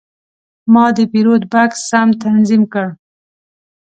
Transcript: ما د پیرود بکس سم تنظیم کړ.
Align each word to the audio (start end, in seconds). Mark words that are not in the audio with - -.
ما 0.73 0.85
د 0.95 0.97
پیرود 1.11 1.43
بکس 1.51 1.79
سم 1.89 2.07
تنظیم 2.23 2.63
کړ. 2.73 2.87